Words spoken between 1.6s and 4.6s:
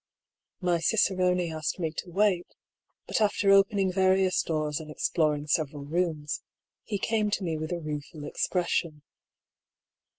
me to wait; but after opening Tarious